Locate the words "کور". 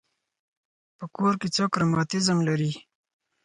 1.15-1.33